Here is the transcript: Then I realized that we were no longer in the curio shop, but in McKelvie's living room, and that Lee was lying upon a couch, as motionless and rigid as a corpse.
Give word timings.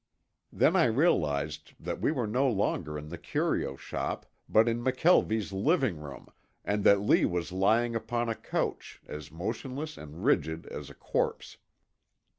Then 0.51 0.75
I 0.75 0.85
realized 0.85 1.73
that 1.79 2.01
we 2.01 2.11
were 2.11 2.25
no 2.25 2.47
longer 2.49 2.97
in 2.97 3.09
the 3.09 3.19
curio 3.19 3.75
shop, 3.75 4.25
but 4.49 4.67
in 4.67 4.83
McKelvie's 4.83 5.53
living 5.53 5.99
room, 5.99 6.27
and 6.65 6.83
that 6.85 7.01
Lee 7.01 7.25
was 7.25 7.51
lying 7.51 7.95
upon 7.95 8.27
a 8.27 8.33
couch, 8.33 8.99
as 9.05 9.31
motionless 9.31 9.99
and 9.99 10.25
rigid 10.25 10.65
as 10.65 10.89
a 10.89 10.95
corpse. 10.95 11.57